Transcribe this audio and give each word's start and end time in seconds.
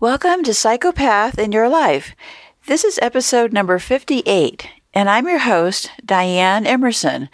Welcome 0.00 0.44
to 0.44 0.54
Psychopath 0.54 1.38
in 1.38 1.52
Your 1.52 1.68
Life. 1.68 2.16
This 2.64 2.84
is 2.84 2.98
episode 3.02 3.52
number 3.52 3.78
58, 3.78 4.66
and 4.94 5.10
I'm 5.10 5.28
your 5.28 5.40
host, 5.40 5.90
Diane 6.02 6.66
Emerson. 6.66 7.28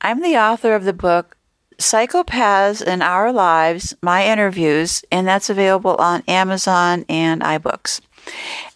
I'm 0.00 0.22
the 0.22 0.36
author 0.36 0.76
of 0.76 0.84
the 0.84 0.92
book 0.92 1.36
Psychopaths 1.78 2.80
in 2.80 3.02
Our 3.02 3.32
Lives 3.32 3.96
My 4.00 4.24
Interviews, 4.24 5.04
and 5.10 5.26
that's 5.26 5.50
available 5.50 5.96
on 5.96 6.22
Amazon 6.28 7.04
and 7.08 7.42
iBooks. 7.42 8.00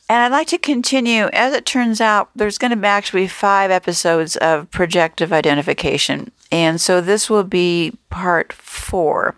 And 0.08 0.22
I'd 0.22 0.36
like 0.36 0.46
to 0.48 0.58
continue. 0.58 1.24
As 1.32 1.52
it 1.52 1.66
turns 1.66 2.00
out, 2.00 2.30
there's 2.36 2.58
going 2.58 2.70
to 2.70 2.76
be 2.76 2.86
actually 2.86 3.26
five 3.26 3.70
episodes 3.70 4.36
of 4.36 4.70
projective 4.70 5.32
identification. 5.32 6.30
And 6.52 6.80
so 6.80 7.00
this 7.00 7.28
will 7.28 7.44
be 7.44 7.98
part 8.08 8.52
four. 8.52 9.34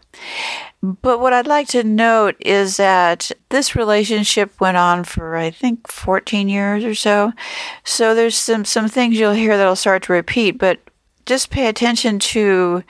But 0.82 1.20
what 1.20 1.32
I'd 1.32 1.46
like 1.46 1.68
to 1.68 1.82
note 1.82 2.36
is 2.38 2.76
that 2.76 3.32
this 3.48 3.74
relationship 3.74 4.60
went 4.60 4.76
on 4.76 5.04
for 5.04 5.36
I 5.36 5.50
think 5.50 5.88
14 5.90 6.48
years 6.48 6.84
or 6.84 6.94
so. 6.94 7.32
So 7.82 8.14
there's 8.14 8.36
some 8.36 8.64
some 8.64 8.88
things 8.88 9.18
you'll 9.18 9.32
hear 9.32 9.56
that'll 9.56 9.74
start 9.74 10.04
to 10.04 10.12
repeat, 10.12 10.52
but 10.52 10.80
just 11.26 11.50
pay 11.50 11.66
attention 11.66 12.18
to 12.18 12.84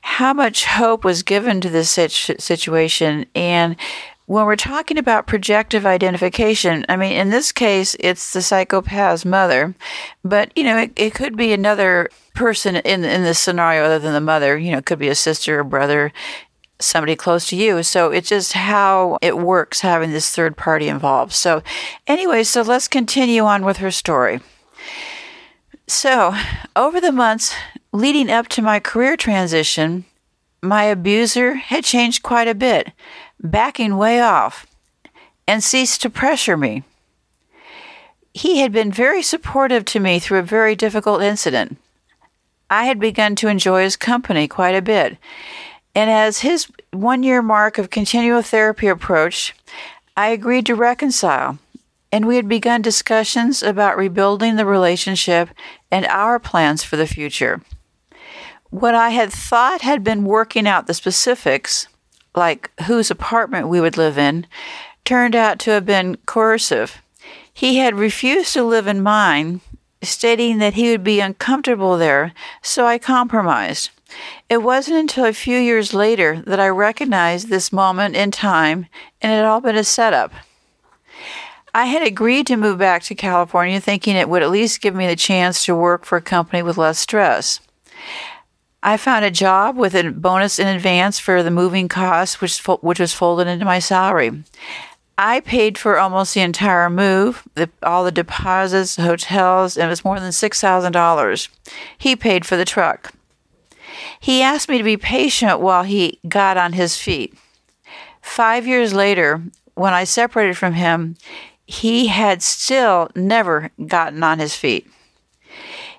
how 0.00 0.32
much 0.32 0.64
hope 0.64 1.04
was 1.04 1.22
given 1.22 1.60
to 1.60 1.70
this 1.70 1.90
situation 1.90 3.26
and 3.34 3.76
when 4.26 4.46
we're 4.46 4.56
talking 4.56 4.96
about 4.96 5.26
projective 5.26 5.84
identification, 5.84 6.86
I 6.88 6.96
mean, 6.96 7.12
in 7.12 7.30
this 7.30 7.52
case, 7.52 7.94
it's 8.00 8.32
the 8.32 8.40
psychopath's 8.40 9.24
mother, 9.24 9.74
but 10.24 10.50
you 10.56 10.64
know, 10.64 10.78
it, 10.78 10.92
it 10.96 11.14
could 11.14 11.36
be 11.36 11.52
another 11.52 12.08
person 12.34 12.76
in 12.76 13.04
in 13.04 13.22
this 13.22 13.38
scenario 13.38 13.84
other 13.84 13.98
than 13.98 14.14
the 14.14 14.20
mother. 14.20 14.56
You 14.56 14.72
know, 14.72 14.78
it 14.78 14.86
could 14.86 14.98
be 14.98 15.08
a 15.08 15.14
sister 15.14 15.60
or 15.60 15.64
brother 15.64 16.12
somebody 16.80 17.16
close 17.16 17.48
to 17.48 17.56
you. 17.56 17.82
So 17.82 18.10
it's 18.10 18.28
just 18.28 18.52
how 18.52 19.18
it 19.22 19.38
works 19.38 19.80
having 19.80 20.10
this 20.10 20.34
third 20.34 20.56
party 20.56 20.88
involved. 20.88 21.32
So, 21.32 21.62
anyway, 22.06 22.44
so 22.44 22.62
let's 22.62 22.88
continue 22.88 23.42
on 23.42 23.64
with 23.64 23.78
her 23.78 23.90
story. 23.90 24.40
So, 25.86 26.34
over 26.74 27.00
the 27.00 27.12
months 27.12 27.54
leading 27.92 28.30
up 28.30 28.48
to 28.48 28.62
my 28.62 28.80
career 28.80 29.16
transition, 29.16 30.04
my 30.62 30.84
abuser 30.84 31.54
had 31.54 31.84
changed 31.84 32.22
quite 32.22 32.48
a 32.48 32.54
bit, 32.54 32.92
backing 33.44 33.96
way 33.96 34.20
off, 34.20 34.66
and 35.46 35.62
ceased 35.62 36.00
to 36.02 36.10
pressure 36.10 36.56
me. 36.56 36.82
He 38.32 38.58
had 38.58 38.72
been 38.72 38.90
very 38.90 39.22
supportive 39.22 39.84
to 39.86 40.00
me 40.00 40.18
through 40.18 40.38
a 40.38 40.42
very 40.42 40.74
difficult 40.74 41.22
incident. 41.22 41.76
I 42.70 42.86
had 42.86 42.98
begun 42.98 43.36
to 43.36 43.48
enjoy 43.48 43.82
his 43.82 43.96
company 43.96 44.48
quite 44.48 44.74
a 44.74 44.82
bit, 44.82 45.18
and 45.94 46.10
as 46.10 46.40
his 46.40 46.66
one 46.90 47.22
year 47.22 47.42
mark 47.42 47.78
of 47.78 47.90
continual 47.90 48.42
therapy 48.42 48.88
approached, 48.88 49.52
I 50.16 50.28
agreed 50.28 50.66
to 50.66 50.74
reconcile, 50.74 51.58
and 52.10 52.26
we 52.26 52.36
had 52.36 52.48
begun 52.48 52.82
discussions 52.82 53.62
about 53.62 53.96
rebuilding 53.96 54.56
the 54.56 54.66
relationship 54.66 55.50
and 55.90 56.06
our 56.06 56.38
plans 56.38 56.82
for 56.82 56.96
the 56.96 57.06
future. 57.06 57.62
What 58.70 58.94
I 58.94 59.10
had 59.10 59.32
thought 59.32 59.82
had 59.82 60.02
been 60.02 60.24
working 60.24 60.66
out 60.66 60.86
the 60.86 60.94
specifics, 60.94 61.86
like 62.34 62.70
whose 62.82 63.10
apartment 63.10 63.68
we 63.68 63.80
would 63.80 63.96
live 63.96 64.18
in, 64.18 64.46
turned 65.04 65.34
out 65.34 65.58
to 65.60 65.70
have 65.70 65.86
been 65.86 66.16
coercive. 66.26 67.02
He 67.52 67.76
had 67.76 67.94
refused 67.94 68.52
to 68.54 68.64
live 68.64 68.86
in 68.86 69.02
mine, 69.02 69.60
stating 70.02 70.58
that 70.58 70.74
he 70.74 70.90
would 70.90 71.04
be 71.04 71.20
uncomfortable 71.20 71.96
there, 71.96 72.32
so 72.62 72.86
I 72.86 72.98
compromised. 72.98 73.90
It 74.48 74.58
wasn't 74.58 74.98
until 74.98 75.24
a 75.24 75.32
few 75.32 75.58
years 75.58 75.94
later 75.94 76.42
that 76.46 76.60
I 76.60 76.68
recognized 76.68 77.48
this 77.48 77.72
moment 77.72 78.16
in 78.16 78.30
time 78.30 78.86
and 79.20 79.32
it 79.32 79.36
had 79.36 79.44
all 79.44 79.60
been 79.60 79.76
a 79.76 79.84
setup. 79.84 80.32
I 81.74 81.86
had 81.86 82.06
agreed 82.06 82.46
to 82.48 82.56
move 82.56 82.78
back 82.78 83.02
to 83.04 83.16
California 83.16 83.80
thinking 83.80 84.14
it 84.14 84.28
would 84.28 84.42
at 84.42 84.50
least 84.50 84.80
give 84.80 84.94
me 84.94 85.08
the 85.08 85.16
chance 85.16 85.64
to 85.64 85.74
work 85.74 86.04
for 86.04 86.16
a 86.16 86.22
company 86.22 86.62
with 86.62 86.78
less 86.78 87.00
stress. 87.00 87.58
I 88.86 88.98
found 88.98 89.24
a 89.24 89.30
job 89.30 89.78
with 89.78 89.94
a 89.94 90.10
bonus 90.10 90.58
in 90.58 90.68
advance 90.68 91.18
for 91.18 91.42
the 91.42 91.50
moving 91.50 91.88
costs, 91.88 92.42
which, 92.42 92.58
which 92.82 93.00
was 93.00 93.14
folded 93.14 93.48
into 93.48 93.64
my 93.64 93.78
salary. 93.78 94.44
I 95.16 95.40
paid 95.40 95.78
for 95.78 95.98
almost 95.98 96.34
the 96.34 96.42
entire 96.42 96.90
move, 96.90 97.44
the, 97.54 97.70
all 97.82 98.04
the 98.04 98.12
deposits, 98.12 98.96
hotels, 98.96 99.78
and 99.78 99.86
it 99.86 99.88
was 99.88 100.04
more 100.04 100.20
than 100.20 100.30
$6,000. 100.30 101.48
He 101.96 102.14
paid 102.14 102.44
for 102.44 102.56
the 102.56 102.66
truck. 102.66 103.14
He 104.20 104.42
asked 104.42 104.68
me 104.68 104.76
to 104.76 104.84
be 104.84 104.98
patient 104.98 105.60
while 105.60 105.84
he 105.84 106.18
got 106.28 106.58
on 106.58 106.74
his 106.74 106.98
feet. 106.98 107.34
Five 108.20 108.66
years 108.66 108.92
later, 108.92 109.42
when 109.76 109.94
I 109.94 110.04
separated 110.04 110.58
from 110.58 110.74
him, 110.74 111.16
he 111.64 112.08
had 112.08 112.42
still 112.42 113.08
never 113.14 113.70
gotten 113.86 114.22
on 114.22 114.40
his 114.40 114.54
feet. 114.54 114.86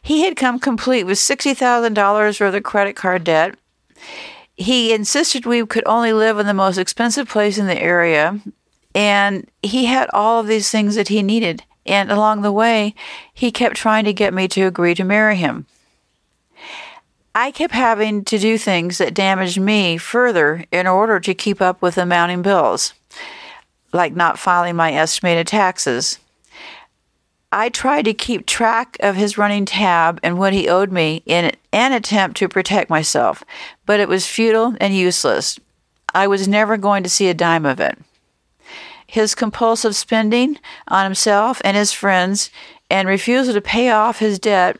He 0.05 0.21
had 0.21 0.35
come 0.35 0.59
complete 0.59 1.05
with 1.05 1.17
$60,000 1.17 2.39
worth 2.39 2.53
of 2.53 2.63
credit 2.63 2.95
card 2.95 3.23
debt. 3.23 3.55
He 4.55 4.93
insisted 4.93 5.47
we 5.47 5.65
could 5.65 5.83
only 5.87 6.13
live 6.13 6.37
in 6.37 6.45
the 6.45 6.53
most 6.53 6.77
expensive 6.77 7.27
place 7.27 7.57
in 7.57 7.65
the 7.65 7.81
area, 7.81 8.39
and 8.93 9.49
he 9.63 9.85
had 9.85 10.07
all 10.13 10.39
of 10.39 10.45
these 10.45 10.69
things 10.69 10.93
that 10.93 11.07
he 11.07 11.23
needed. 11.23 11.63
And 11.87 12.11
along 12.11 12.43
the 12.43 12.51
way, 12.51 12.93
he 13.33 13.51
kept 13.51 13.77
trying 13.77 14.05
to 14.05 14.13
get 14.13 14.31
me 14.31 14.47
to 14.49 14.67
agree 14.67 14.93
to 14.93 15.03
marry 15.03 15.37
him. 15.37 15.65
I 17.33 17.49
kept 17.49 17.73
having 17.73 18.23
to 18.25 18.37
do 18.37 18.59
things 18.59 18.99
that 18.99 19.15
damaged 19.15 19.59
me 19.59 19.97
further 19.97 20.65
in 20.71 20.85
order 20.85 21.19
to 21.19 21.33
keep 21.33 21.63
up 21.63 21.81
with 21.81 21.95
the 21.95 22.05
mounting 22.05 22.43
bills, 22.43 22.93
like 23.91 24.15
not 24.15 24.37
filing 24.37 24.75
my 24.75 24.93
estimated 24.93 25.47
taxes. 25.47 26.19
I 27.57 27.69
tried 27.69 28.03
to 28.03 28.13
keep 28.13 28.45
track 28.45 28.97
of 28.99 29.15
his 29.15 29.37
running 29.37 29.63
tab 29.63 30.19
and 30.21 30.37
what 30.37 30.51
he 30.51 30.67
owed 30.67 30.91
me 30.91 31.23
in 31.25 31.53
an 31.71 31.93
attempt 31.93 32.35
to 32.37 32.49
protect 32.49 32.89
myself, 32.89 33.45
but 33.85 34.01
it 34.01 34.09
was 34.09 34.27
futile 34.27 34.75
and 34.81 34.93
useless. 34.93 35.57
I 36.13 36.27
was 36.27 36.49
never 36.49 36.75
going 36.75 37.01
to 37.03 37.09
see 37.09 37.29
a 37.29 37.33
dime 37.33 37.65
of 37.65 37.79
it. 37.79 37.97
His 39.07 39.35
compulsive 39.35 39.95
spending 39.95 40.59
on 40.89 41.05
himself 41.05 41.61
and 41.63 41.77
his 41.77 41.93
friends 41.93 42.49
and 42.89 43.07
refusal 43.07 43.53
to 43.53 43.61
pay 43.61 43.89
off 43.89 44.19
his 44.19 44.37
debt 44.37 44.77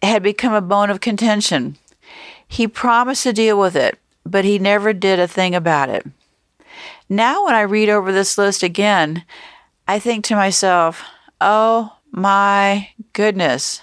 had 0.00 0.22
become 0.22 0.54
a 0.54 0.60
bone 0.60 0.90
of 0.90 1.00
contention. 1.00 1.76
He 2.46 2.68
promised 2.68 3.24
to 3.24 3.32
deal 3.32 3.58
with 3.58 3.74
it, 3.74 3.98
but 4.24 4.44
he 4.44 4.60
never 4.60 4.92
did 4.92 5.18
a 5.18 5.26
thing 5.26 5.56
about 5.56 5.88
it. 5.88 6.06
Now, 7.08 7.46
when 7.46 7.56
I 7.56 7.62
read 7.62 7.88
over 7.88 8.12
this 8.12 8.38
list 8.38 8.62
again, 8.62 9.24
I 9.88 9.98
think 9.98 10.24
to 10.26 10.36
myself, 10.36 11.02
oh 11.40 11.96
my 12.12 12.90
goodness, 13.14 13.82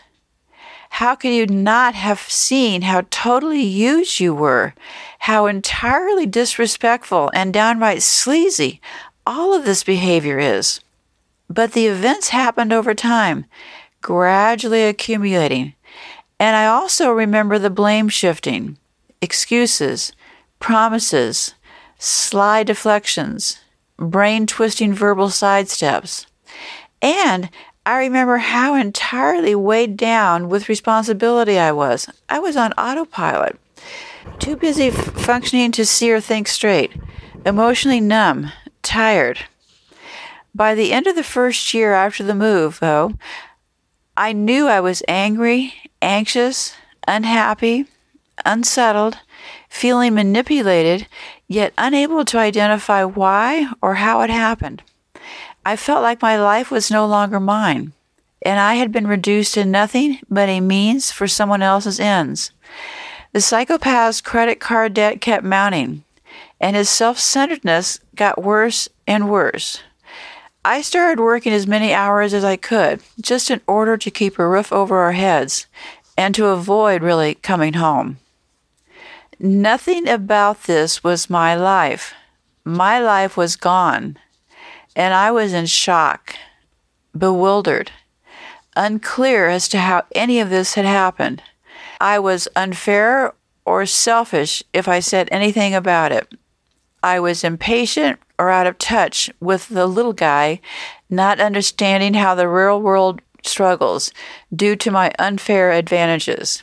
how 0.92 1.16
could 1.16 1.32
you 1.32 1.46
not 1.48 1.96
have 1.96 2.20
seen 2.20 2.84
how 2.84 3.02
totally 3.10 3.62
used 3.62 4.20
you 4.20 4.34
were? 4.34 4.74
How 5.20 5.46
entirely 5.46 6.26
disrespectful 6.26 7.30
and 7.34 7.54
downright 7.54 8.02
sleazy 8.02 8.82
all 9.26 9.54
of 9.54 9.66
this 9.66 9.84
behavior 9.84 10.40
is. 10.40 10.80
But 11.50 11.74
the 11.74 11.88
events 11.88 12.30
happened 12.30 12.72
over 12.72 12.94
time, 12.94 13.46
gradually 14.02 14.84
accumulating, 14.84 15.74
and 16.40 16.56
I 16.56 16.68
also 16.68 17.12
remember 17.12 17.60
the 17.60 17.70
blame 17.70 18.08
shifting, 18.10 18.78
excuses, 19.22 20.14
promises, 20.60 21.56
sly 21.98 22.64
deflections, 22.64 23.60
brain 23.98 24.48
twisting 24.48 24.94
verbal 24.94 25.28
sidesteps. 25.28 26.26
And 27.02 27.50
I 27.90 27.98
remember 27.98 28.38
how 28.38 28.76
entirely 28.76 29.56
weighed 29.56 29.98
down 29.98 30.48
with 30.48 30.70
responsibility 30.70 31.58
I 31.58 31.72
was. 31.72 32.08
I 32.30 32.38
was 32.38 32.56
on 32.56 32.72
autopilot, 32.74 33.60
too 34.38 34.56
busy 34.56 34.90
f- 34.90 34.96
functioning 34.96 35.72
to 35.72 35.88
see 35.88 36.12
or 36.12 36.22
think 36.22 36.48
straight, 36.48 36.92
emotionally 37.48 38.00
numb, 38.00 38.52
tired. 38.84 39.40
By 40.54 40.76
the 40.76 40.94
end 40.94 41.08
of 41.08 41.16
the 41.16 41.24
first 41.24 41.74
year 41.74 41.94
after 41.94 42.24
the 42.24 42.36
move, 42.36 42.78
though, 42.80 43.16
I 44.16 44.34
knew 44.34 44.68
I 44.68 44.82
was 44.82 45.02
angry 45.08 45.74
anxious, 46.00 46.76
unhappy, 47.08 47.88
unsettled, 48.46 49.18
feeling 49.68 50.14
manipulated, 50.14 51.08
yet 51.48 51.74
unable 51.76 52.24
to 52.26 52.38
identify 52.38 53.04
why 53.04 53.72
or 53.82 53.96
how 53.96 54.22
it 54.22 54.30
happened. 54.30 54.84
I 55.66 55.76
felt 55.76 56.02
like 56.02 56.22
my 56.22 56.38
life 56.38 56.72
was 56.72 56.90
no 56.90 57.06
longer 57.06 57.40
mine, 57.40 57.94
and 58.42 58.60
I 58.60 58.76
had 58.76 58.92
been 58.92 59.08
reduced 59.08 59.54
to 59.56 59.66
nothing 59.66 60.20
but 60.30 60.50
a 60.50 60.62
means 60.62 61.12
for 61.12 61.28
someone 61.28 61.62
else's 61.62 62.00
ends. 62.00 62.52
The 63.34 63.40
psychopath's 63.40 64.22
credit 64.22 64.60
card 64.60 64.94
debt 64.94 65.22
kept 65.22 65.44
mounting, 65.44 66.04
and 66.60 66.76
his 66.76 66.90
self 66.90 67.20
centeredness 67.20 68.00
got 68.16 68.42
worse 68.42 68.90
and 69.06 69.30
worse. 69.30 69.84
I 70.66 70.82
started 70.82 71.22
working 71.22 71.54
as 71.54 71.68
many 71.68 71.94
hours 71.94 72.34
as 72.34 72.44
I 72.44 72.56
could, 72.56 73.02
just 73.22 73.50
in 73.50 73.62
order 73.68 73.98
to 73.98 74.12
keep 74.12 74.38
a 74.38 74.48
roof 74.48 74.74
over 74.74 74.98
our 74.98 75.14
heads 75.14 75.68
and 76.18 76.36
to 76.36 76.48
avoid 76.48 77.02
really 77.02 77.36
coming 77.36 77.74
home. 77.74 78.18
Nothing 79.40 80.08
about 80.08 80.64
this 80.64 81.02
was 81.02 81.30
my 81.30 81.56
life. 81.56 82.14
My 82.66 83.00
life 83.00 83.38
was 83.38 83.56
gone. 83.56 84.18
And 85.00 85.14
I 85.14 85.32
was 85.32 85.54
in 85.54 85.66
shock, 85.66 86.36
bewildered, 87.18 87.90
unclear 88.76 89.48
as 89.48 89.70
to 89.70 89.80
how 89.80 90.04
any 90.14 90.42
of 90.42 90.50
this 90.50 90.74
had 90.74 90.84
happened. 90.84 91.42
I 92.02 92.20
was 92.20 92.50
unfair 92.54 93.34
or 93.64 93.86
selfish 93.86 94.62
if 94.74 94.90
I 94.90 95.00
said 95.00 95.30
anything 95.32 95.74
about 95.74 96.12
it. 96.12 96.34
I 97.02 97.22
was 97.22 97.46
impatient 97.46 98.20
or 98.38 98.50
out 98.50 98.68
of 98.68 98.78
touch 98.78 99.32
with 99.40 99.70
the 99.70 99.88
little 99.88 100.12
guy, 100.12 100.60
not 101.10 101.40
understanding 101.40 102.16
how 102.16 102.36
the 102.36 102.50
real 102.50 102.82
world 102.82 103.22
struggles 103.42 104.12
due 104.54 104.76
to 104.76 104.92
my 104.92 105.14
unfair 105.18 105.72
advantages. 105.72 106.62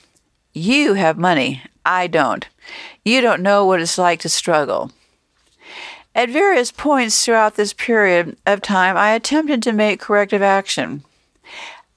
You 0.53 0.93
have 0.93 1.17
money, 1.17 1.63
I 1.87 2.07
don't. 2.07 2.47
You 3.03 3.23
don't 3.23 3.41
know 3.41 3.65
what 3.65 3.81
it's 3.81 3.97
like 3.97 4.21
to 4.21 4.29
struggle. 4.29 4.93
At 6.17 6.31
various 6.31 6.73
points 6.73 7.23
throughout 7.23 7.57
this 7.57 7.75
period 7.75 8.39
of 8.47 8.63
time, 8.63 8.97
I 8.97 9.11
attempted 9.11 9.63
to 9.63 9.73
make 9.73 10.01
corrective 10.01 10.41
action. 10.41 11.05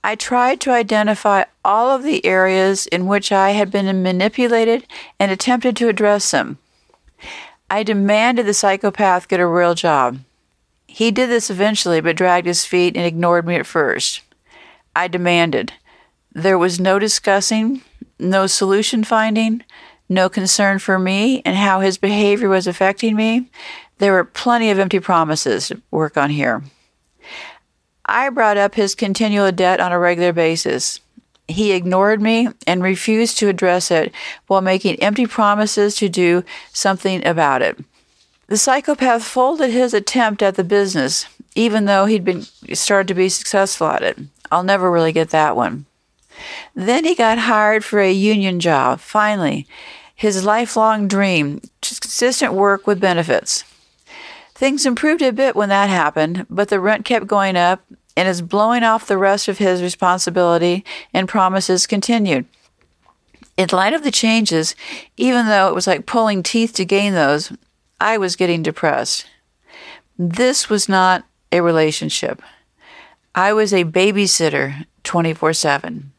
I 0.03 0.15
tried 0.15 0.59
to 0.61 0.71
identify 0.71 1.45
all 1.63 1.95
of 1.95 2.03
the 2.03 2.25
areas 2.25 2.85
in 2.87 3.07
which 3.07 3.31
I 3.31 3.51
had 3.51 3.71
been 3.71 4.03
manipulated 4.03 4.85
and 5.21 5.31
attempted 5.31 5.77
to 5.77 5.87
address 5.87 6.31
them. 6.31 6.57
I 7.69 7.83
demanded 7.83 8.45
the 8.45 8.53
psychopath 8.53 9.29
get 9.29 9.39
a 9.39 9.47
real 9.47 9.73
job. 9.73 10.19
He 10.85 11.11
did 11.11 11.29
this 11.29 11.49
eventually, 11.49 12.01
but 12.01 12.17
dragged 12.17 12.45
his 12.45 12.65
feet 12.65 12.97
and 12.97 13.05
ignored 13.05 13.47
me 13.47 13.55
at 13.55 13.65
first. 13.65 14.21
I 14.93 15.07
demanded. 15.07 15.71
There 16.33 16.57
was 16.57 16.77
no 16.77 16.99
discussing, 16.99 17.83
no 18.19 18.47
solution 18.47 19.05
finding, 19.05 19.63
no 20.09 20.27
concern 20.27 20.79
for 20.79 20.99
me 20.99 21.41
and 21.45 21.55
how 21.55 21.79
his 21.79 21.97
behavior 21.97 22.49
was 22.49 22.67
affecting 22.67 23.15
me. 23.15 23.49
There 23.99 24.13
were 24.13 24.23
plenty 24.23 24.71
of 24.71 24.79
empty 24.79 24.99
promises 24.99 25.67
to 25.67 25.81
work 25.91 26.17
on 26.17 26.29
here. 26.29 26.63
I 28.05 28.29
brought 28.29 28.57
up 28.57 28.75
his 28.75 28.95
continual 28.95 29.51
debt 29.51 29.79
on 29.79 29.91
a 29.91 29.99
regular 29.99 30.33
basis. 30.33 30.99
He 31.47 31.73
ignored 31.73 32.21
me 32.21 32.47
and 32.65 32.81
refused 32.81 33.37
to 33.37 33.49
address 33.49 33.91
it 33.91 34.11
while 34.47 34.61
making 34.61 34.95
empty 34.95 35.27
promises 35.27 35.95
to 35.95 36.09
do 36.09 36.43
something 36.73 37.25
about 37.25 37.61
it. 37.61 37.77
The 38.47 38.57
psychopath 38.57 39.23
folded 39.23 39.69
his 39.69 39.93
attempt 39.93 40.41
at 40.41 40.55
the 40.55 40.63
business, 40.63 41.27
even 41.53 41.85
though 41.85 42.05
he'd 42.05 42.25
been 42.25 42.43
started 42.73 43.07
to 43.09 43.13
be 43.13 43.29
successful 43.29 43.87
at 43.87 44.01
it. 44.01 44.17
I'll 44.51 44.63
never 44.63 44.89
really 44.89 45.11
get 45.11 45.29
that 45.29 45.55
one. 45.55 45.85
Then 46.73 47.03
he 47.03 47.15
got 47.15 47.37
hired 47.37 47.83
for 47.83 47.99
a 47.99 48.11
union 48.11 48.59
job, 48.59 49.01
finally, 49.01 49.67
his 50.15 50.45
lifelong 50.45 51.07
dream, 51.07 51.61
consistent 51.81 52.53
work 52.53 52.87
with 52.87 52.99
benefits. 52.99 53.63
Things 54.59 54.85
improved 54.85 55.21
a 55.21 55.31
bit 55.31 55.55
when 55.55 55.69
that 55.69 55.89
happened, 55.89 56.45
but 56.49 56.67
the 56.67 56.81
rent 56.81 57.05
kept 57.05 57.27
going 57.27 57.55
up 57.55 57.81
and 58.17 58.27
his 58.27 58.41
blowing 58.41 58.83
off 58.83 59.07
the 59.07 59.17
rest 59.17 59.47
of 59.47 59.57
his 59.57 59.81
responsibility 59.81 60.83
and 61.13 61.29
promises 61.29 61.87
continued. 61.87 62.45
In 63.55 63.69
light 63.71 63.93
of 63.93 64.03
the 64.03 64.11
changes, 64.11 64.75
even 65.15 65.45
though 65.47 65.69
it 65.69 65.75
was 65.75 65.87
like 65.87 66.05
pulling 66.05 66.43
teeth 66.43 66.73
to 66.73 66.83
gain 66.83 67.13
those, 67.13 67.53
I 68.01 68.17
was 68.17 68.35
getting 68.35 68.61
depressed. 68.61 69.25
This 70.17 70.69
was 70.69 70.89
not 70.89 71.23
a 71.53 71.61
relationship. 71.61 72.41
I 73.33 73.53
was 73.53 73.73
a 73.73 73.85
babysitter 73.85 74.85
24 75.05 75.53
7. 75.53 76.11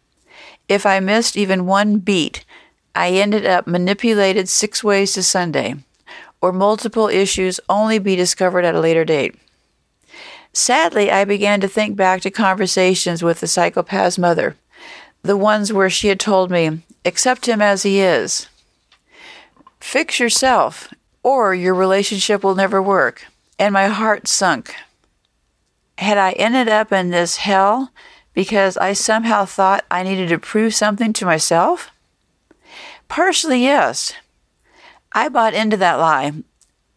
If 0.66 0.86
I 0.86 0.98
missed 0.98 1.36
even 1.36 1.66
one 1.66 1.98
beat, 1.98 2.46
I 2.94 3.10
ended 3.10 3.44
up 3.44 3.66
manipulated 3.66 4.48
six 4.48 4.82
ways 4.82 5.12
to 5.12 5.22
Sunday, 5.22 5.74
or 6.40 6.52
multiple 6.52 7.08
issues 7.08 7.60
only 7.68 7.98
be 7.98 8.16
discovered 8.16 8.64
at 8.64 8.74
a 8.74 8.80
later 8.80 9.04
date. 9.04 9.34
Sadly, 10.52 11.10
I 11.10 11.24
began 11.24 11.60
to 11.60 11.68
think 11.68 11.96
back 11.96 12.22
to 12.22 12.30
conversations 12.30 13.22
with 13.22 13.40
the 13.40 13.46
psychopath's 13.46 14.18
mother, 14.18 14.56
the 15.22 15.36
ones 15.36 15.72
where 15.72 15.90
she 15.90 16.08
had 16.08 16.18
told 16.18 16.50
me, 16.50 16.80
accept 17.04 17.46
him 17.46 17.62
as 17.62 17.82
he 17.82 18.00
is. 18.00 18.48
Fix 19.78 20.18
yourself, 20.18 20.92
or 21.22 21.54
your 21.54 21.74
relationship 21.74 22.42
will 22.42 22.54
never 22.54 22.82
work. 22.82 23.26
And 23.58 23.72
my 23.72 23.88
heart 23.88 24.26
sunk. 24.26 24.74
Had 25.98 26.18
I 26.18 26.32
ended 26.32 26.68
up 26.68 26.92
in 26.92 27.10
this 27.10 27.36
hell 27.36 27.92
because 28.32 28.76
I 28.78 28.94
somehow 28.94 29.44
thought 29.44 29.84
I 29.90 30.02
needed 30.02 30.30
to 30.30 30.38
prove 30.38 30.74
something 30.74 31.12
to 31.12 31.26
myself? 31.26 31.90
Partially, 33.08 33.62
yes. 33.62 34.14
I 35.12 35.28
bought 35.28 35.54
into 35.54 35.76
that 35.78 35.94
lie 35.94 36.32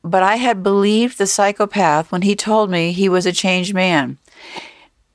but 0.04 0.22
I 0.22 0.36
had 0.36 0.64
believed 0.64 1.18
the 1.18 1.26
psychopath 1.26 2.12
when 2.12 2.24
he 2.24 2.36
told 2.36 2.70
me 2.70 2.92
he 2.92 3.08
was 3.08 3.26
a 3.26 3.32
changed 3.32 3.74
man. 3.74 4.18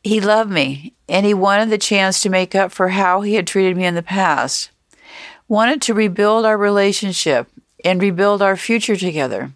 He 0.03 0.21
loved 0.21 0.51
me, 0.51 0.95
and 1.09 1.27
he 1.27 1.35
wanted 1.35 1.69
the 1.69 1.79
chance 1.79 2.23
to 2.23 2.31
make 2.31 2.55
up 2.55 2.73
for 2.73 2.89
how 2.89 3.21
he 3.21 3.35
had 3.35 3.47
treated 3.47 3.77
me 3.77 3.85
in 3.85 3.95
the 3.95 4.03
past. 4.03 4.71
Wanted 5.47 5.83
to 5.83 5.95
rebuild 5.95 6.47
our 6.47 6.57
relationship 6.57 7.49
and 7.85 8.01
rebuild 8.01 8.41
our 8.41 8.57
future 8.57 8.97
together. 8.97 9.53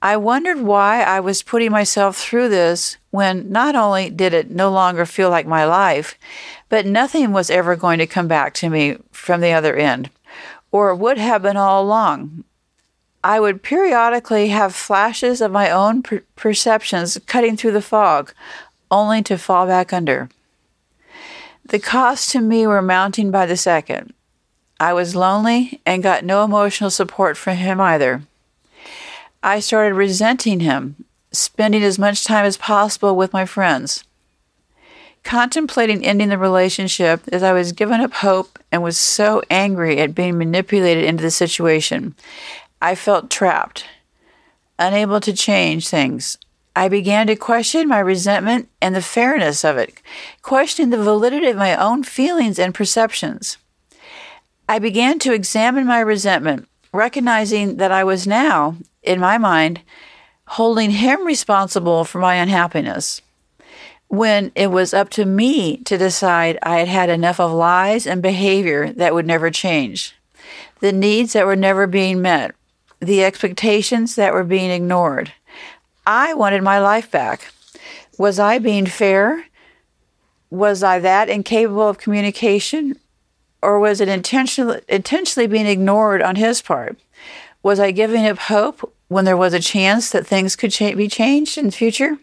I 0.00 0.16
wondered 0.16 0.60
why 0.60 1.02
I 1.02 1.20
was 1.20 1.42
putting 1.42 1.72
myself 1.72 2.16
through 2.16 2.50
this 2.50 2.98
when 3.10 3.50
not 3.50 3.74
only 3.74 4.10
did 4.10 4.34
it 4.34 4.50
no 4.50 4.70
longer 4.70 5.06
feel 5.06 5.30
like 5.30 5.46
my 5.46 5.64
life, 5.64 6.16
but 6.68 6.86
nothing 6.86 7.32
was 7.32 7.50
ever 7.50 7.74
going 7.74 7.98
to 7.98 8.06
come 8.06 8.28
back 8.28 8.54
to 8.54 8.68
me 8.68 8.98
from 9.10 9.40
the 9.40 9.52
other 9.52 9.74
end, 9.74 10.10
or 10.70 10.94
would 10.94 11.18
have 11.18 11.42
been 11.42 11.56
all 11.56 11.82
along. 11.82 12.44
I 13.24 13.40
would 13.40 13.62
periodically 13.62 14.48
have 14.48 14.74
flashes 14.74 15.40
of 15.40 15.50
my 15.50 15.70
own 15.70 16.02
per- 16.02 16.22
perceptions 16.36 17.18
cutting 17.26 17.56
through 17.56 17.72
the 17.72 17.82
fog, 17.82 18.32
only 18.90 19.22
to 19.24 19.36
fall 19.36 19.66
back 19.66 19.92
under. 19.92 20.28
The 21.64 21.80
costs 21.80 22.30
to 22.32 22.40
me 22.40 22.66
were 22.66 22.82
mounting 22.82 23.32
by 23.32 23.46
the 23.46 23.56
second. 23.56 24.14
I 24.78 24.92
was 24.92 25.16
lonely 25.16 25.80
and 25.84 26.02
got 26.02 26.24
no 26.24 26.44
emotional 26.44 26.90
support 26.90 27.36
from 27.36 27.56
him 27.56 27.80
either. 27.80 28.22
I 29.42 29.60
started 29.60 29.94
resenting 29.94 30.60
him, 30.60 31.04
spending 31.32 31.82
as 31.82 31.98
much 31.98 32.24
time 32.24 32.44
as 32.44 32.56
possible 32.56 33.16
with 33.16 33.32
my 33.32 33.46
friends. 33.46 34.04
Contemplating 35.26 36.06
ending 36.06 36.28
the 36.28 36.38
relationship 36.38 37.20
as 37.32 37.42
I 37.42 37.52
was 37.52 37.72
giving 37.72 38.00
up 38.00 38.12
hope 38.12 38.60
and 38.70 38.80
was 38.80 38.96
so 38.96 39.42
angry 39.50 39.98
at 39.98 40.14
being 40.14 40.38
manipulated 40.38 41.02
into 41.02 41.20
the 41.20 41.32
situation, 41.32 42.14
I 42.80 42.94
felt 42.94 43.28
trapped, 43.28 43.84
unable 44.78 45.18
to 45.18 45.32
change 45.32 45.88
things. 45.88 46.38
I 46.76 46.88
began 46.88 47.26
to 47.26 47.34
question 47.34 47.88
my 47.88 47.98
resentment 47.98 48.68
and 48.80 48.94
the 48.94 49.02
fairness 49.02 49.64
of 49.64 49.76
it, 49.78 50.00
questioning 50.42 50.90
the 50.90 51.02
validity 51.02 51.48
of 51.48 51.56
my 51.56 51.74
own 51.74 52.04
feelings 52.04 52.60
and 52.60 52.72
perceptions. 52.72 53.58
I 54.68 54.78
began 54.78 55.18
to 55.18 55.32
examine 55.32 55.88
my 55.88 55.98
resentment, 55.98 56.68
recognizing 56.92 57.78
that 57.78 57.90
I 57.90 58.04
was 58.04 58.28
now, 58.28 58.76
in 59.02 59.18
my 59.18 59.38
mind, 59.38 59.80
holding 60.46 60.92
him 60.92 61.26
responsible 61.26 62.04
for 62.04 62.20
my 62.20 62.36
unhappiness 62.36 63.22
when 64.08 64.52
it 64.54 64.68
was 64.68 64.94
up 64.94 65.10
to 65.10 65.24
me 65.24 65.78
to 65.78 65.98
decide 65.98 66.58
I 66.62 66.78
had 66.78 66.88
had 66.88 67.08
enough 67.10 67.40
of 67.40 67.52
lies 67.52 68.06
and 68.06 68.22
behavior 68.22 68.92
that 68.92 69.14
would 69.14 69.26
never 69.26 69.50
change, 69.50 70.14
the 70.80 70.92
needs 70.92 71.32
that 71.32 71.46
were 71.46 71.56
never 71.56 71.86
being 71.86 72.22
met, 72.22 72.54
the 73.00 73.24
expectations 73.24 74.14
that 74.14 74.32
were 74.32 74.44
being 74.44 74.70
ignored. 74.70 75.32
I 76.06 76.34
wanted 76.34 76.62
my 76.62 76.78
life 76.78 77.10
back. 77.10 77.52
Was 78.18 78.38
I 78.38 78.58
being 78.58 78.86
fair? 78.86 79.46
Was 80.50 80.82
I 80.82 81.00
that 81.00 81.28
incapable 81.28 81.88
of 81.88 81.98
communication? 81.98 82.98
Or 83.60 83.80
was 83.80 84.00
it 84.00 84.08
intentionally, 84.08 84.80
intentionally 84.88 85.48
being 85.48 85.66
ignored 85.66 86.22
on 86.22 86.36
his 86.36 86.62
part? 86.62 86.98
Was 87.62 87.80
I 87.80 87.90
giving 87.90 88.24
up 88.26 88.38
hope 88.38 88.94
when 89.08 89.24
there 89.24 89.36
was 89.36 89.52
a 89.52 89.60
chance 89.60 90.10
that 90.10 90.26
things 90.26 90.54
could 90.54 90.70
cha- 90.70 90.94
be 90.94 91.08
changed 91.08 91.58
in 91.58 91.66
the 91.66 91.72
future? 91.72 92.18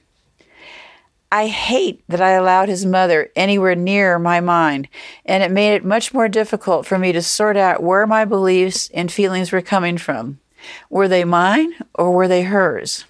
I 1.33 1.47
hate 1.47 2.03
that 2.09 2.21
I 2.21 2.33
allowed 2.33 2.69
his 2.69 2.85
mother 2.85 3.31
anywhere 3.35 3.73
near 3.73 4.19
my 4.19 4.39
mind, 4.39 4.87
and 5.25 5.41
it 5.41 5.49
made 5.49 5.73
it 5.73 5.83
much 5.83 6.13
more 6.13 6.29
difficult 6.29 6.85
for 6.85 6.99
me 6.99 7.11
to 7.11 7.23
sort 7.23 7.57
out 7.57 7.81
where 7.81 8.05
my 8.05 8.23
beliefs 8.23 8.87
and 8.93 9.11
feelings 9.11 9.51
were 9.51 9.63
coming 9.63 9.97
from. 9.97 10.37
Were 10.91 11.07
they 11.07 11.23
mine 11.23 11.73
or 11.95 12.11
were 12.11 12.27
they 12.27 12.43
hers? 12.43 13.05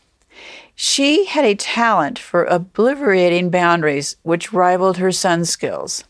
She 0.74 1.26
had 1.26 1.44
a 1.44 1.54
talent 1.54 2.18
for 2.18 2.46
obliterating 2.46 3.50
boundaries 3.50 4.16
which 4.24 4.54
rivaled 4.54 5.00
her 5.00 5.12
son's 5.12 5.50
skills. 5.50 6.06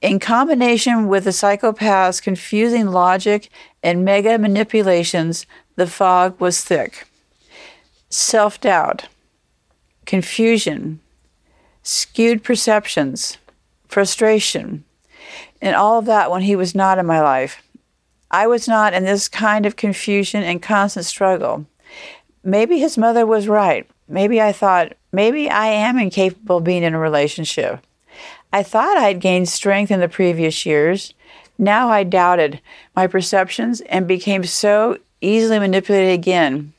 In 0.00 0.20
combination 0.20 1.08
with 1.08 1.24
the 1.24 1.30
psychopath's 1.32 2.20
confusing 2.20 2.86
logic 2.86 3.48
and 3.82 4.04
mega 4.04 4.38
manipulations, 4.38 5.44
the 5.74 5.88
fog 5.88 6.38
was 6.38 6.62
thick. 6.62 7.08
Self 8.10 8.60
doubt, 8.60 9.08
confusion, 10.06 11.00
skewed 11.82 12.44
perceptions, 12.44 13.38
frustration, 13.88 14.84
and 15.60 15.76
all 15.76 15.98
of 15.98 16.06
that 16.06 16.30
when 16.30 16.42
he 16.42 16.56
was 16.56 16.74
not 16.74 16.98
in 16.98 17.06
my 17.06 17.20
life. 17.20 17.62
I 18.30 18.46
was 18.46 18.66
not 18.66 18.94
in 18.94 19.04
this 19.04 19.28
kind 19.28 19.66
of 19.66 19.76
confusion 19.76 20.42
and 20.42 20.62
constant 20.62 21.04
struggle. 21.06 21.66
Maybe 22.42 22.78
his 22.78 22.96
mother 22.96 23.26
was 23.26 23.46
right. 23.46 23.88
Maybe 24.08 24.40
I 24.40 24.52
thought, 24.52 24.94
maybe 25.12 25.48
I 25.50 25.66
am 25.66 25.98
incapable 25.98 26.56
of 26.56 26.64
being 26.64 26.82
in 26.82 26.94
a 26.94 26.98
relationship. 26.98 27.80
I 28.52 28.62
thought 28.62 28.96
I'd 28.96 29.20
gained 29.20 29.48
strength 29.48 29.90
in 29.90 30.00
the 30.00 30.08
previous 30.08 30.66
years. 30.66 31.14
Now 31.58 31.88
I 31.88 32.04
doubted 32.04 32.60
my 32.96 33.06
perceptions 33.06 33.80
and 33.82 34.06
became 34.06 34.44
so 34.44 34.98
easily 35.20 35.58
manipulated 35.58 36.12
again. 36.12 36.72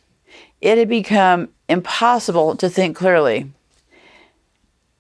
It 0.62 0.77
had 0.77 0.89
become 0.89 1.50
impossible 1.69 2.55
to 2.57 2.69
think 2.69 2.98
clearly. 2.98 3.51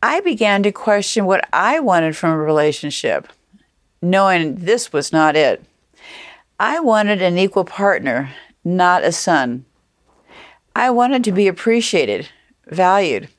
I 0.05 0.19
began 0.19 0.63
to 0.63 0.71
question 0.73 1.23
what 1.23 1.47
I 1.53 1.79
wanted 1.79 2.17
from 2.17 2.31
a 2.31 2.37
relationship, 2.37 3.29
knowing 4.01 4.55
this 4.55 4.91
was 4.91 5.13
not 5.13 5.37
it. 5.37 5.63
I 6.59 6.81
wanted 6.81 7.21
an 7.21 7.37
equal 7.37 7.63
partner, 7.63 8.29
not 8.65 9.05
a 9.05 9.13
son. 9.13 9.63
I 10.75 10.89
wanted 10.89 11.23
to 11.23 11.31
be 11.31 11.47
appreciated, 11.47 12.27
valued, 12.67 13.29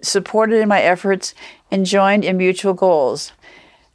supported 0.00 0.62
in 0.62 0.70
my 0.70 0.80
efforts, 0.80 1.34
and 1.70 1.84
joined 1.84 2.24
in 2.24 2.38
mutual 2.38 2.72
goals, 2.72 3.32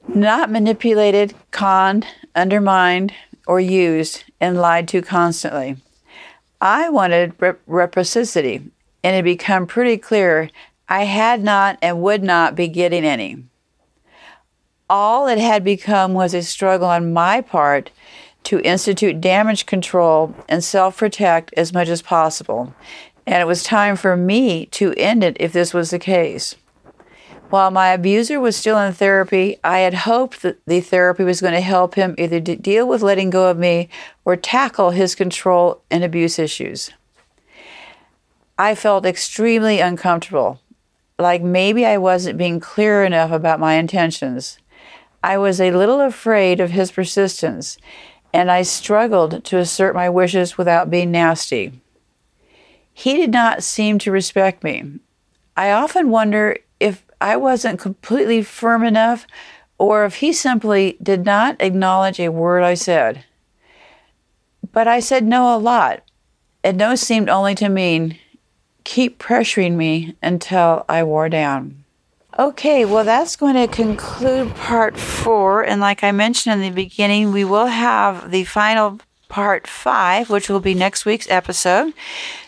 not 0.07 0.51
manipulated, 0.51 1.33
conned, 1.49 2.05
undermined, 2.35 3.13
or 3.47 3.59
used 3.59 4.25
and 4.39 4.61
lied 4.61 4.87
to 4.89 5.01
constantly. 5.01 5.77
I 6.61 6.87
wanted 6.87 7.33
reciprocity, 7.65 8.61
and 9.03 9.15
it 9.15 9.23
became 9.23 9.65
pretty 9.65 9.97
clear 9.97 10.51
I 10.91 11.05
had 11.05 11.41
not 11.41 11.77
and 11.81 12.01
would 12.01 12.21
not 12.21 12.53
be 12.53 12.67
getting 12.67 13.05
any. 13.05 13.45
All 14.89 15.25
it 15.29 15.38
had 15.39 15.63
become 15.63 16.13
was 16.13 16.33
a 16.33 16.43
struggle 16.43 16.89
on 16.89 17.13
my 17.13 17.39
part 17.39 17.91
to 18.43 18.60
institute 18.60 19.21
damage 19.21 19.65
control 19.65 20.36
and 20.50 20.62
self 20.62 20.98
protect 20.98 21.53
as 21.55 21.71
much 21.71 21.88
as 21.88 22.01
possible, 22.01 22.75
and 23.25 23.41
it 23.41 23.48
was 23.48 23.63
time 23.63 23.95
for 23.95 24.17
me 24.17 24.65
to 24.65 24.93
end 24.95 25.24
it 25.24 25.38
if 25.39 25.53
this 25.53 25.74
was 25.74 25.91
the 25.91 25.98
case. 25.98 26.55
While 27.50 27.71
my 27.71 27.93
abuser 27.93 28.41
was 28.41 28.57
still 28.57 28.77
in 28.77 28.91
therapy, 28.91 29.60
I 29.63 29.79
had 29.79 29.93
hoped 29.93 30.41
that 30.41 30.60
the 30.65 30.81
therapy 30.81 31.24
was 31.24 31.39
going 31.39 31.53
to 31.53 31.62
help 31.62 31.95
him 31.95 32.15
either 32.17 32.41
deal 32.41 32.86
with 32.86 33.01
letting 33.01 33.29
go 33.29 33.50
of 33.50 33.57
me 33.57 33.88
or 34.25 34.36
tackle 34.36 34.89
his 34.89 35.15
control 35.15 35.83
and 35.89 36.03
abuse 36.03 36.38
issues. 36.38 36.91
I 38.57 38.75
felt 38.75 39.05
extremely 39.05 39.79
uncomfortable, 39.79 40.60
like 41.21 41.41
maybe 41.41 41.85
I 41.85 41.97
wasn't 41.97 42.37
being 42.37 42.59
clear 42.59 43.03
enough 43.03 43.31
about 43.31 43.59
my 43.59 43.75
intentions. 43.75 44.57
I 45.23 45.37
was 45.37 45.61
a 45.61 45.71
little 45.71 46.01
afraid 46.01 46.59
of 46.59 46.71
his 46.71 46.91
persistence, 46.91 47.77
and 48.33 48.49
I 48.49 48.63
struggled 48.63 49.43
to 49.45 49.57
assert 49.57 49.93
my 49.93 50.09
wishes 50.09 50.57
without 50.57 50.89
being 50.89 51.11
nasty. 51.11 51.79
He 52.93 53.15
did 53.15 53.31
not 53.31 53.63
seem 53.63 53.99
to 53.99 54.11
respect 54.11 54.63
me. 54.63 54.99
I 55.55 55.71
often 55.71 56.09
wonder 56.09 56.57
if 56.79 57.05
I 57.19 57.37
wasn't 57.37 57.79
completely 57.79 58.41
firm 58.41 58.83
enough 58.83 59.27
or 59.77 60.05
if 60.05 60.15
he 60.15 60.33
simply 60.33 60.97
did 61.01 61.25
not 61.25 61.59
acknowledge 61.59 62.19
a 62.19 62.29
word 62.29 62.63
I 62.63 62.75
said. 62.75 63.25
But 64.71 64.87
I 64.87 64.99
said 64.99 65.23
no 65.25 65.55
a 65.55 65.57
lot, 65.57 66.03
and 66.63 66.77
no 66.77 66.95
seemed 66.95 67.29
only 67.29 67.55
to 67.55 67.69
mean 67.69 68.17
keep 68.83 69.19
pressuring 69.19 69.75
me 69.75 70.15
until 70.21 70.85
I 70.89 71.03
wore 71.03 71.29
down. 71.29 71.83
Okay, 72.39 72.85
well, 72.85 73.03
that's 73.03 73.35
going 73.35 73.55
to 73.55 73.67
conclude 73.67 74.55
part 74.55 74.97
four. 74.97 75.63
And 75.63 75.81
like 75.81 76.03
I 76.03 76.11
mentioned 76.11 76.55
in 76.55 76.61
the 76.61 76.75
beginning, 76.75 77.31
we 77.31 77.43
will 77.43 77.65
have 77.67 78.31
the 78.31 78.45
final 78.45 79.00
part 79.27 79.65
five, 79.67 80.29
which 80.29 80.50
will 80.50 80.59
be 80.59 80.73
next 80.73 81.05
week's 81.05 81.29
episode. 81.29 81.93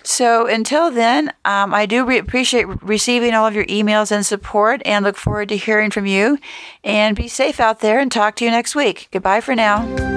So 0.04 0.48
until 0.48 0.92
then, 0.92 1.34
um, 1.46 1.74
I 1.74 1.86
do 1.86 2.06
re- 2.06 2.18
appreciate 2.18 2.66
receiving 2.84 3.34
all 3.34 3.48
of 3.48 3.56
your 3.56 3.66
emails 3.66 4.12
and 4.12 4.26
support 4.26 4.82
and 4.86 5.04
look 5.04 5.16
forward 5.16 5.50
to 5.50 5.58
hearing 5.58 5.92
from 5.92 6.06
you. 6.06 6.38
And 6.84 7.16
be 7.16 7.28
safe 7.28 7.60
out 7.60 7.80
there 7.80 8.00
and 8.00 8.12
talk 8.12 8.36
to 8.38 8.46
you 8.46 8.52
next 8.52 8.76
week. 8.76 9.08
Goodbye 9.12 9.42
for 9.42 9.56
now. 9.56 10.13